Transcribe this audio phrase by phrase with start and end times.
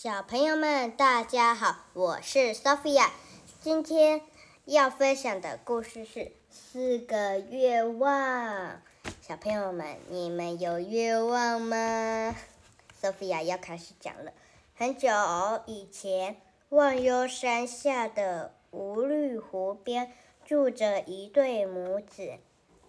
[0.00, 3.08] 小朋友们，大家好，我是 Sophia。
[3.60, 4.20] 今天
[4.64, 8.80] 要分享的故事是四个愿望。
[9.20, 12.32] 小朋友们，你们有愿望吗
[13.02, 14.30] ？Sophia 要开始讲了。
[14.76, 15.08] 很久
[15.66, 20.12] 以前，忘忧山下的无绿湖边
[20.44, 22.34] 住着一对母子。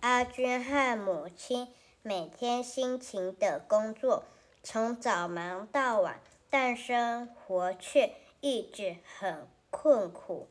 [0.02, 1.70] 阿军和母亲
[2.04, 4.26] 每天辛勤的工作，
[4.62, 6.20] 从早忙到晚。
[6.50, 10.48] 但生活却一直很困苦。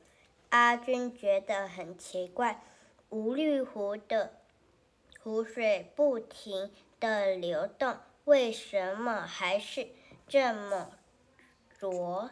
[0.51, 2.63] 阿军觉得很奇怪，
[3.11, 4.33] 无绿湖的
[5.21, 9.89] 湖水不停的流动，为什么还是
[10.27, 10.93] 这么
[11.79, 12.31] 浊？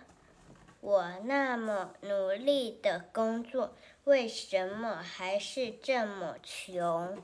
[0.80, 7.18] 我那么努力的工作，为什么还是这么穷？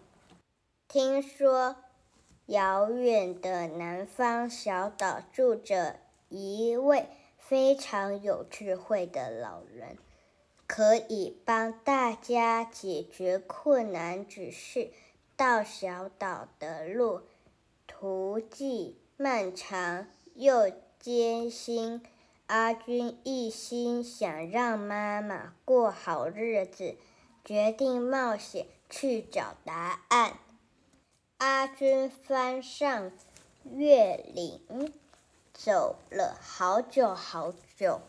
[0.88, 1.76] 听说
[2.46, 6.00] 遥远的南方小岛住着。
[6.32, 9.98] 一位非常有智慧的老人，
[10.66, 14.26] 可以帮大家解决困难。
[14.26, 14.90] 只是
[15.36, 17.20] 到小岛的路
[17.86, 22.02] 途既漫长又艰辛，
[22.46, 26.96] 阿军一心想让妈妈过好日子，
[27.44, 30.38] 决定冒险去找答案。
[31.36, 33.12] 阿军翻上
[33.64, 34.94] 月岭。
[35.64, 38.00] 走了好久好久，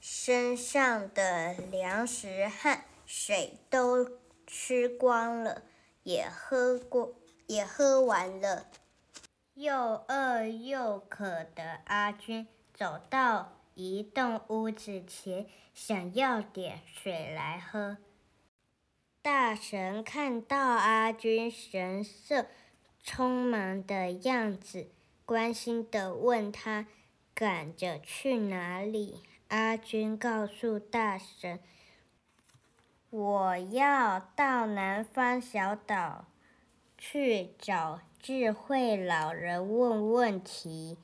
[0.00, 4.08] 身上的粮食和水都
[4.46, 5.62] 吃光了，
[6.04, 7.12] 也喝过，
[7.48, 8.68] 也喝完了。
[9.54, 17.96] 又饿又渴的阿军走到一栋屋子前，想要点水来喝。
[19.20, 22.46] 大神看到阿军神色
[23.04, 24.92] 匆忙的样子。
[25.26, 26.86] 关心的问他
[27.34, 31.58] ：“赶着去哪里？”阿军告诉大神
[33.10, 36.26] ：“我要到南方小岛
[36.96, 40.96] 去找智慧老人问问题。”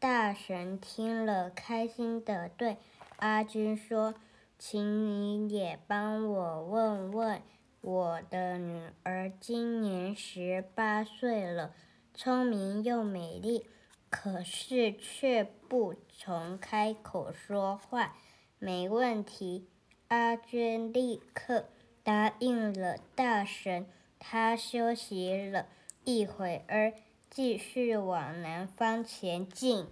[0.00, 2.76] 大神听了，开心的对
[3.18, 4.16] 阿军说
[4.58, 7.40] ：“请你也帮我问问，
[7.80, 11.72] 我的女儿今年十八岁了。”
[12.14, 13.66] 聪明又美丽，
[14.08, 18.16] 可是却不从开口说话。
[18.60, 19.68] 没问题，
[20.08, 21.66] 阿娟立刻
[22.04, 23.86] 答应了大神。
[24.20, 25.66] 他休息了
[26.04, 26.94] 一会儿，
[27.28, 29.88] 继续往南方前进。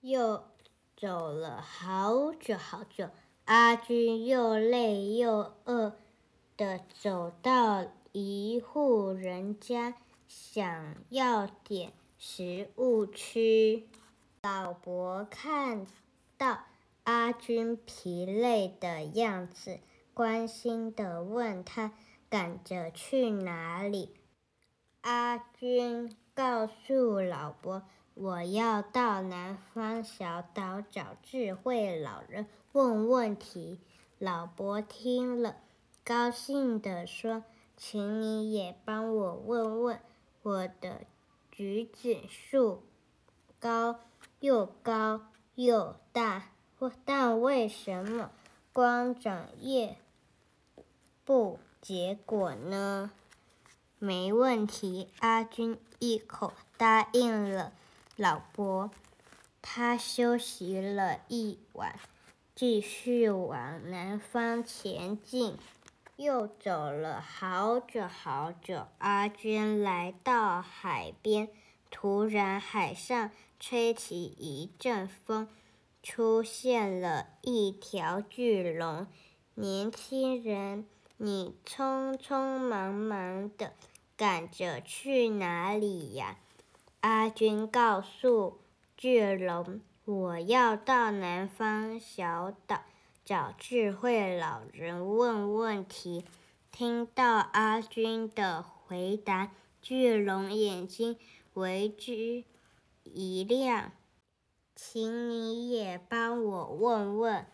[0.00, 0.44] 又
[0.96, 3.08] 走了好久好久，
[3.44, 5.94] 阿军又累又饿
[6.56, 9.94] 的走到一户人家。
[10.28, 13.82] 想要点食物吃，
[14.42, 15.86] 老伯看
[16.36, 16.64] 到
[17.04, 19.80] 阿军疲累的样子，
[20.12, 21.92] 关心的问他
[22.28, 24.14] 赶着去哪里。
[25.00, 33.80] 阿军告诉老伯：“我要到南方小岛找智慧老人问问题。”
[34.18, 35.56] 老伯听了，
[36.04, 37.44] 高兴地说
[37.78, 40.00] ：“请你也帮我问问。”
[40.42, 41.02] 我的
[41.50, 42.82] 橘子树
[43.58, 44.00] 高
[44.40, 46.50] 又高又大，
[47.04, 48.30] 但为什么
[48.72, 49.96] 光长叶
[51.24, 53.10] 不结果呢？
[53.98, 57.72] 没问题，阿军一口答应了
[58.16, 58.90] 老伯。
[59.60, 61.98] 他休息了一晚，
[62.54, 65.56] 继续往南方前进。
[66.18, 71.48] 又走了好久好久，阿娟来到海边，
[71.92, 73.30] 突然海上
[73.60, 75.48] 吹起一阵风，
[76.02, 79.06] 出现了一条巨龙。
[79.54, 83.74] 年轻人，你匆匆忙忙的
[84.16, 86.38] 赶着去哪里呀？
[86.98, 88.58] 阿娟告诉
[88.96, 92.82] 巨龙：“我要到南方小岛。”
[93.28, 96.24] 找智慧老人问问题。
[96.70, 99.52] 听到阿军的回答，
[99.82, 101.18] 巨龙眼睛
[101.52, 102.44] 为之
[103.04, 103.92] 一亮。
[104.74, 107.46] 请你也帮我问问，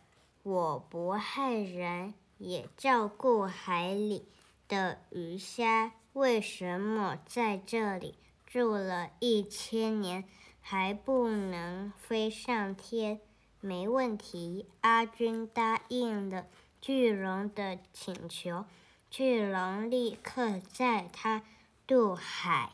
[0.44, 4.28] 我不害人，也照顾海里
[4.68, 8.14] 的鱼虾，为什么在这里
[8.46, 10.22] 住了一千年
[10.60, 13.20] 还不能飞上天？
[13.64, 16.44] 没问题，阿军答应了
[16.82, 18.66] 巨龙的请求。
[19.10, 21.42] 巨龙立刻载他
[21.86, 22.72] 渡海。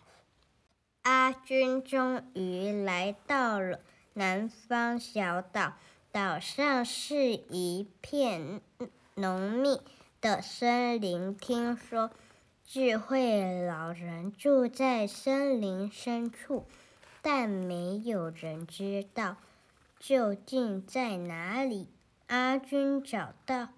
[1.03, 3.79] 阿军终于来到了
[4.15, 5.75] 南方小岛，
[6.11, 8.61] 岛上是一片
[9.15, 9.81] 浓密
[10.21, 11.37] 的森林。
[11.37, 12.11] 听说
[12.67, 16.67] 智慧老人住在森林深处，
[17.23, 19.37] 但没有人知道
[20.01, 21.87] 究竟在哪里。
[22.27, 23.69] 阿军找到，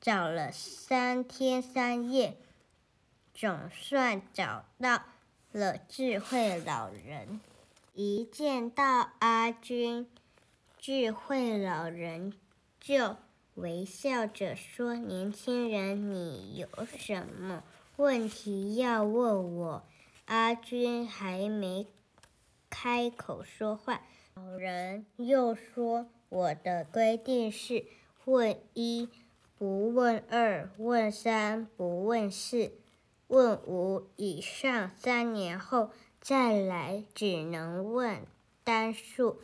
[0.00, 2.36] 找了三天三夜，
[3.34, 5.02] 总算找到
[5.52, 7.40] 了智慧老人。
[7.92, 10.08] 一见到阿军，
[10.78, 12.32] 智慧老人
[12.80, 13.16] 就
[13.56, 17.62] 微笑着说：“年轻人，你有什么
[17.96, 19.84] 问题要问我？”
[20.26, 21.86] 阿军还没
[22.70, 24.02] 开口说话，
[24.38, 27.84] 老人又说：“我的规定是，
[28.24, 29.08] 问一
[29.56, 32.70] 不问二，问三不问四，
[33.26, 35.90] 问五以上，三年后。”
[36.20, 38.26] 再来，只能问
[38.62, 39.40] 单数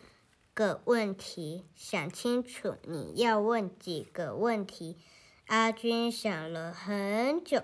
[0.52, 1.64] 个问题。
[1.75, 4.97] 想清楚你要问几个问题。
[5.47, 7.62] 阿军想了很久，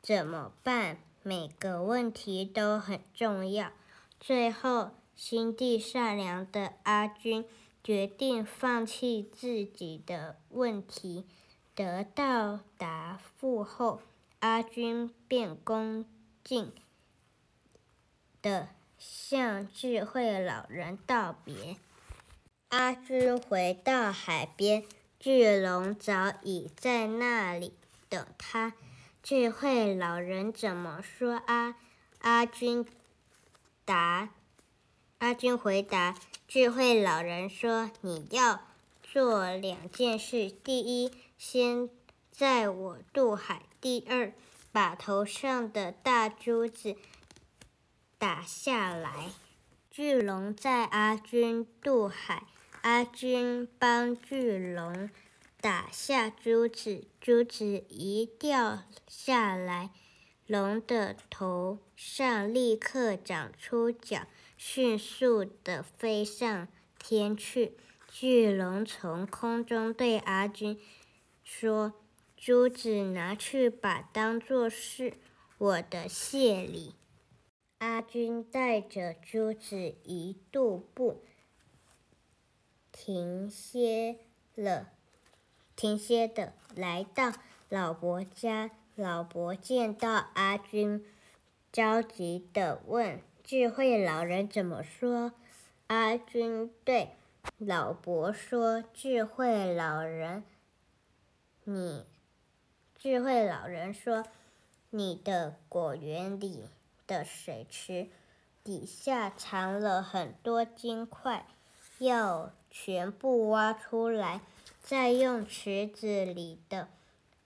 [0.00, 0.98] 怎么办？
[1.24, 3.72] 每个问题都很重要。
[4.20, 4.90] 最后，
[5.24, 7.44] 心地善良的阿军
[7.84, 11.24] 决定放弃自己的问题。
[11.76, 14.02] 得到答复后，
[14.40, 16.04] 阿军便恭
[16.42, 16.72] 敬。
[18.42, 21.76] 的向智慧老人道别。
[22.70, 24.84] 阿军回到海边，
[25.20, 27.74] 巨龙早已在那里
[28.08, 28.74] 等他。
[29.22, 31.40] 智慧老人怎么说？
[31.46, 31.76] 阿
[32.18, 32.84] 阿军
[33.84, 34.30] 答。
[35.22, 36.16] 阿军回答：
[36.48, 38.60] 智慧老人说：“你要
[39.04, 41.88] 做两件事：第一，先
[42.32, 44.32] 载我渡海；第二，
[44.72, 46.96] 把头上的大珠子。”
[48.18, 49.30] 打下来，
[49.92, 52.42] 巨龙载阿军渡海，
[52.80, 55.08] 阿军帮巨龙
[55.60, 59.90] 打下珠子，珠子一掉下来，
[60.48, 64.26] 龙的头上立刻长出脚，
[64.64, 67.76] 迅速地飞上天去。
[68.06, 70.80] 巨龙从空中对阿军
[71.42, 71.94] 说
[72.38, 75.14] ：“珠子拿去吧，当做是
[75.58, 76.94] 我的谢礼。”
[77.78, 81.24] 阿军带着珠子一渡步，
[82.92, 84.20] 停歇
[84.54, 84.92] 了，
[85.74, 87.32] 停歇的来到
[87.68, 88.70] 老伯家。
[88.94, 91.04] 老伯见到阿军，
[91.72, 95.32] 着急的问：“智慧老人怎么说？”
[95.88, 97.10] 阿军对
[97.58, 100.44] 老伯说：“智慧老人，
[101.64, 102.04] 你，
[102.98, 104.24] 智慧老人说，
[104.90, 106.64] 你的果园里。”
[107.04, 108.06] 的水池
[108.64, 111.44] 底下藏了很多金块，
[111.98, 114.40] 要全部挖出来，
[114.80, 116.88] 再用池子里的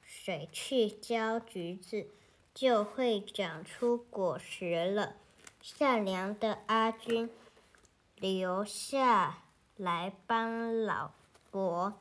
[0.02, 2.06] 水去浇橘子，
[2.54, 5.16] 就会长出果实了。
[5.68, 7.28] 善良的阿军
[8.14, 9.38] 留下
[9.76, 11.10] 来帮老
[11.50, 11.92] 伯，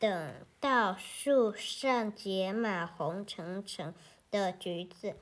[0.00, 3.94] 等到树上结满红橙橙
[4.32, 5.14] 的橘子。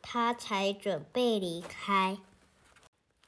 [0.00, 2.16] 他才准备离开，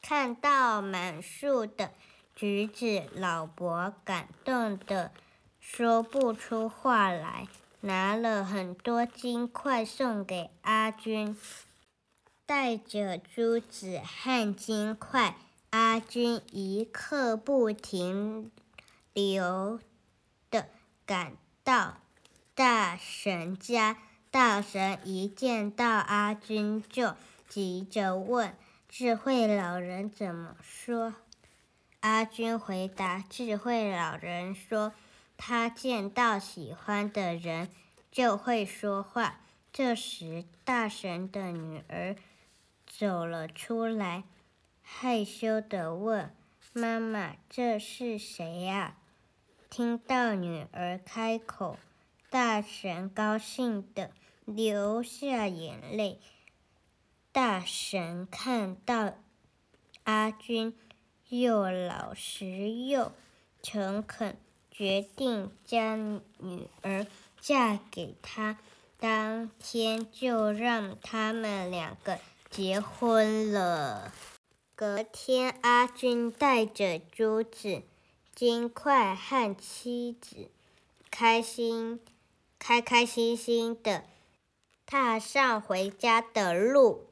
[0.01, 1.91] 看到满树的
[2.35, 5.13] 橘子，老伯感动的
[5.61, 7.47] 说不出话来，
[7.83, 11.37] 拿了很多金块送给阿军。
[12.49, 15.37] 带着珠子和金块，
[15.69, 18.51] 阿军一刻不停
[19.13, 19.79] 留
[20.51, 20.67] 的
[21.05, 21.99] 赶到
[22.55, 23.99] 大神家。
[24.31, 27.15] 大神一见到阿军，就
[27.51, 28.57] 急着问
[28.89, 31.17] ：“智慧老人怎么说？”
[32.01, 34.95] 阿军回答：“智慧老人说，
[35.37, 37.69] 他见到喜欢的人
[38.11, 39.41] 就会说话。”
[39.71, 42.17] 这时，大神的女儿
[42.99, 44.25] 走了出来，
[44.83, 46.35] 害羞的问
[46.75, 48.97] ：“妈妈，这是谁呀？”
[49.71, 51.79] 听到女儿开口。
[52.29, 54.11] 大神高兴的
[54.45, 56.19] 流下眼泪。
[57.31, 59.15] 大神看到
[60.03, 60.77] 阿军
[61.29, 63.13] 又老实又
[63.63, 64.37] 诚恳，
[64.73, 67.07] 决定将女儿
[67.41, 68.59] 嫁给他。
[68.99, 72.19] 当天就让他们两个
[72.51, 74.13] 结婚了。
[74.75, 77.83] 隔天，阿军带着珠子、
[78.35, 80.51] 金块和妻子，
[81.11, 82.01] 开心。
[82.61, 84.03] 开开心心的
[84.85, 87.07] 踏上回家的路，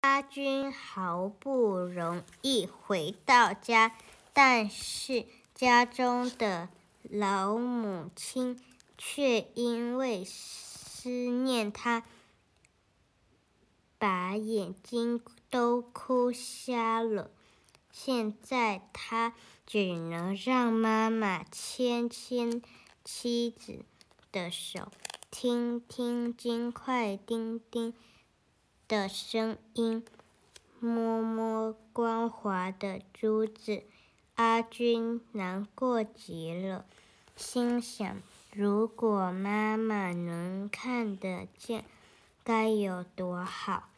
[0.00, 3.96] 阿军好不容易回到家，
[4.32, 6.68] 但是家中的
[7.02, 8.62] 老母亲
[8.96, 12.04] 却因为思念他，
[14.02, 17.30] 把眼睛都哭瞎了。
[17.92, 19.32] 现在他
[19.64, 22.60] 只能让妈妈牵牵
[23.04, 23.84] 妻子
[24.32, 24.90] 的手，
[25.30, 27.94] 听听金块叮叮
[28.88, 30.04] 的声音，
[30.80, 33.84] 摸摸光滑的珠子。
[34.34, 36.84] 阿军难过极了，
[37.36, 38.20] 心想：
[38.52, 41.84] 如果妈妈能看得见，
[42.42, 43.90] 该有多好！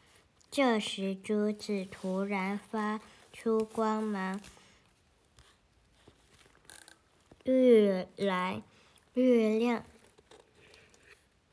[0.55, 3.01] 这时，珠子突然发
[3.33, 4.39] 出光芒，
[7.43, 8.63] 越来
[9.15, 9.83] 越亮，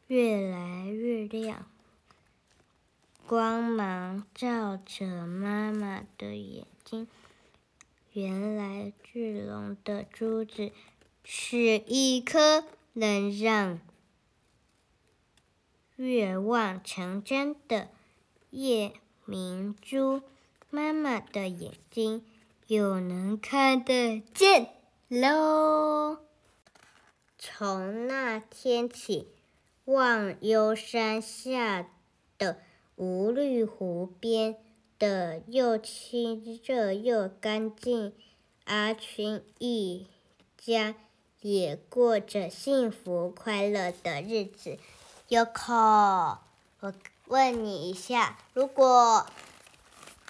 [0.07, 1.67] 越来越亮。
[3.27, 7.09] 光芒照着妈妈的眼睛。
[8.13, 10.71] 原来巨龙的珠子
[11.25, 13.81] 是一颗能让
[15.97, 17.89] 愿望成真的
[18.53, 18.93] 夜
[19.25, 20.23] 明珠。
[20.71, 22.25] 妈妈的眼睛
[22.69, 24.69] 又能看得见
[25.09, 26.19] 喽。
[27.37, 29.27] 从那天起，
[29.87, 31.91] 望幽山下
[32.39, 32.59] 的
[32.95, 34.57] 无绿湖边。
[34.99, 38.13] 的又清热又干净，
[38.67, 40.07] 阿群一
[40.57, 40.95] 家
[41.41, 44.79] 也过着幸福快乐的日子。
[45.29, 46.39] Yoko，
[46.79, 46.95] 我
[47.27, 49.27] 问你一下，如果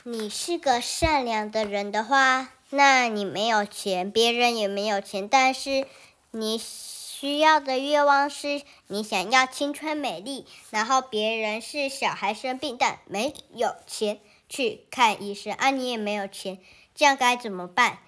[0.05, 5.87] 你是个善良的人的话，那你没有钱，别人也没有钱，但是
[6.31, 14.21] 你需要的愿望是你想要青春美丽，然后别人是小孩生病但没有钱。
[14.49, 15.71] 去看医生啊！
[15.71, 16.59] 你也没有钱，
[16.95, 18.01] 这样该怎么办？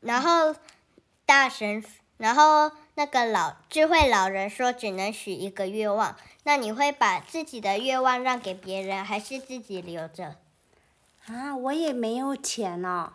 [0.00, 0.54] 然后
[1.24, 1.82] 大神，
[2.18, 6.16] 然后那个老智慧老人说，只能许一个愿望。
[6.44, 10.36] 那你会把自己的愿望让给别人，还是自己留着？
[11.26, 13.12] 啊，我也没有钱哦。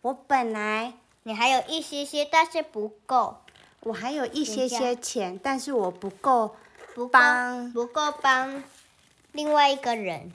[0.00, 0.94] 我本来
[1.24, 3.38] 你还有一些些，但是不够。
[3.80, 6.56] 我还有一些些钱，但是我不够，
[6.94, 8.62] 不帮不够帮
[9.32, 10.32] 另外一个人。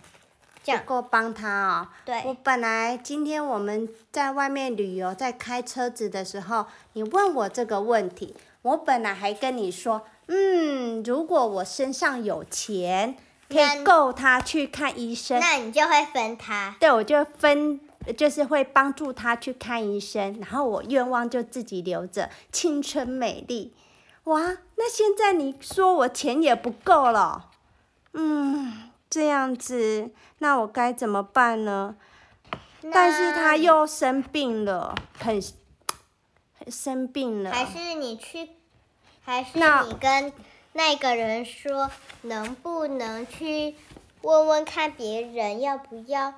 [0.66, 1.90] 不够帮他哦。
[2.06, 2.22] 对。
[2.26, 8.34] 我本来今天我们在外面旅游，在开车子的时候，你问我这个问题，
[8.64, 13.16] 我本来还跟你说，嗯，如果我身上有钱，
[13.48, 16.76] 可以够他去看医生，那你就会分他。
[16.80, 17.80] 对，我就分，
[18.18, 23.74] 就是会帮助他去看医生，然后我愿望就自己留着，青春美丽。
[24.26, 27.52] 哇，那现在你说我钱也不够了，
[28.14, 28.90] 嗯。
[29.10, 31.96] 这样子，那我该怎么办呢？
[32.92, 35.40] 但是他又生病了，很
[36.70, 37.52] 生病了。
[37.52, 38.50] 还是你去，
[39.22, 40.32] 还是你跟
[40.74, 41.90] 那个人说，
[42.22, 43.76] 能不能去
[44.22, 46.34] 问问看别人要不要？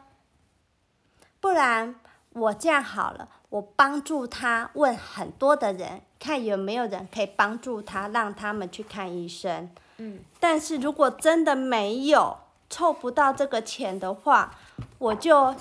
[1.40, 1.96] 不然
[2.34, 9.70] 我这样好了，我帮助他问很多的人，看有没有人可以帮助他，让他们去看医生。
[9.98, 10.20] 嗯。
[10.40, 12.38] 但是如果真的没有。
[12.68, 14.56] 凑不到这个钱的话，
[14.98, 15.56] 我就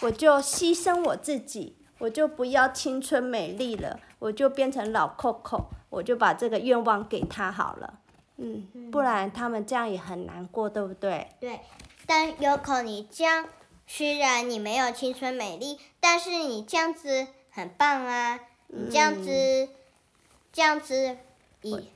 [0.00, 8.00] 我就牺牲我自己，我就不要青春美丽了，我就变成老 Coco，我就把这个愿望给他好了。
[8.38, 11.28] 嗯，不然他们这样也很难过，对不对？
[11.38, 11.60] 对，
[12.04, 13.46] 但有可你这样，
[13.86, 18.40] 虽然你没有青春美丽，但是你这样子很棒啊！
[18.66, 19.68] 你这样子，
[20.52, 21.16] 这样子
[21.60, 21.88] 以。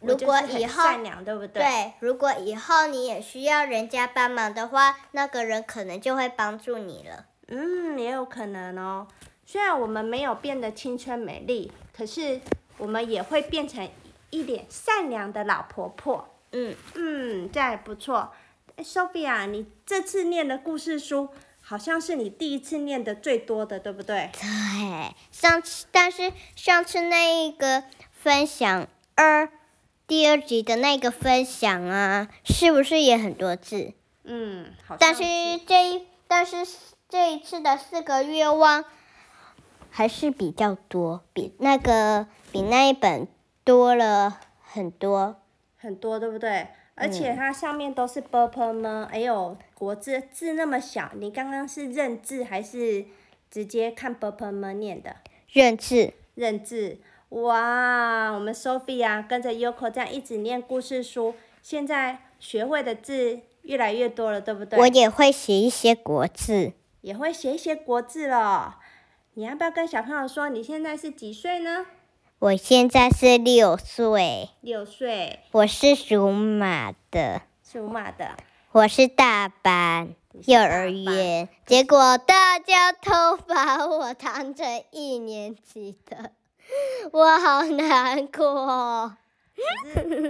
[0.00, 1.62] 如果以后善良对不对？
[1.62, 7.26] 对，如果以后你也需要人家帮忙的话，那个人可能就会帮助你了。
[7.46, 9.06] 嗯，也有可能哦。
[9.52, 12.40] 虽然我们没有变得青春美丽，可是
[12.78, 13.86] 我们也会变成
[14.30, 16.26] 一脸善良的老婆婆。
[16.52, 18.32] 嗯嗯，这样也不错。
[18.78, 21.28] Sophia，你这次念的故事书
[21.60, 24.30] 好像是你第一次念的最多的，对不对？
[24.32, 29.50] 对，上次但是上次那一个分享二。
[30.06, 33.92] 第二集的那个分享啊，是不是也很多字？
[34.24, 34.96] 嗯，好。
[34.98, 35.22] 但是
[35.66, 36.66] 这一但是
[37.10, 38.82] 这一次的四个愿望
[39.94, 43.28] 还是比较多，比那个比那一本
[43.62, 45.36] 多了很多
[45.76, 46.68] 很多，对不对？
[46.94, 53.04] 而且它上面都是 purple 呢，哎呦，国字字那么小，你刚刚是认字还是
[53.50, 55.16] 直接看 purple 呢念的？
[55.52, 56.98] 认字，认字。
[57.28, 64.78] 哇，我们 Sophia 跟着 Yoko 这样一直念故事书，现在学会的字越来越多了，对不对？
[64.78, 66.72] 我也会写一些国字，
[67.02, 68.78] 也会写一些国字了。
[69.34, 71.86] 你要不要跟小朋友说你现在是几岁呢？
[72.38, 78.36] 我现在是六岁，六岁，我是属马的，属马的。
[78.72, 86.32] 我是大班幼儿园，结果大家都把我当成一年级的，
[87.10, 89.16] 我好难过。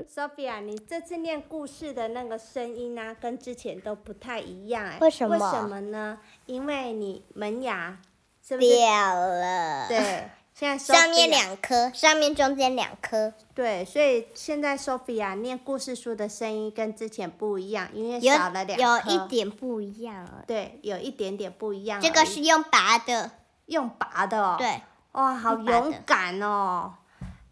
[0.08, 4.98] Sophia，你这次念故事的那个声音呢、跟之前都不太一样哎。
[5.00, 6.20] 为什么为什么呢？
[6.46, 7.98] 因为你门牙
[8.46, 8.68] 是不是？
[8.76, 19.10] 掉了，，对，现在上面两颗，上面中间两颗，对，所以现在 Sophia 念故事书的声音跟之前不一样，因为少了两颗。
[19.10, 20.28] 有一点不一样。
[20.46, 22.00] 对，有一点点不一样。
[22.00, 23.30] 这个是用拔的，
[23.66, 24.56] 用拔的哦。。
[24.58, 24.82] 对，
[25.12, 26.94] 哇，好勇敢哦！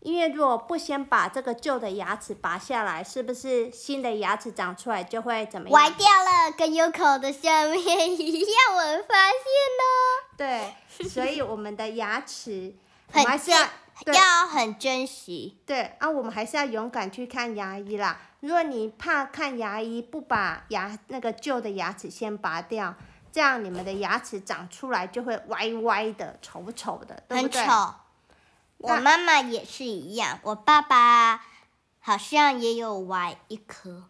[0.01, 5.73] 因为如果不先把这个旧的牙齿拔下来，是不是新的牙齿长出来就会怎么样？
[5.73, 9.45] 歪掉了，跟有口的下面一样，我们发现
[10.41, 10.75] 对，
[11.07, 12.73] 所以我们的牙齿，
[13.13, 13.69] 我很们还是要，
[14.07, 15.59] 对要很珍惜。
[15.67, 18.19] 对啊，我们还是要勇敢去看牙医啦。
[18.41, 22.95] 如果你怕看牙医，不把牙那个旧的牙齿先拔掉，
[23.31, 27.61] 这样你们的牙齿长出来就会歪歪的、丑丑的，对不对？
[27.61, 27.95] 很丑。
[28.79, 31.45] 我妈妈也是一样，我爸爸
[31.99, 34.05] 好像也有歪一颗。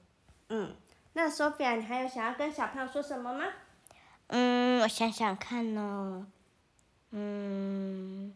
[0.48, 0.76] 嗯，
[1.14, 3.46] 那 Sophia，你还有想要跟小朋友说什么吗？
[4.32, 6.26] 嗯，我想想看哦。
[7.10, 8.32] 嗯，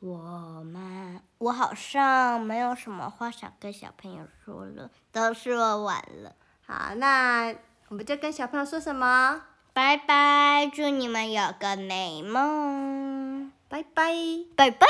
[0.00, 6.34] 我们我好像没有什么话想跟小朋友说了，都说完了。
[6.66, 7.54] 好，那
[7.88, 9.42] 我们就跟小朋友说什么？
[9.72, 14.12] 拜拜，祝你们有个美梦，拜拜。
[14.56, 14.86] 拜拜。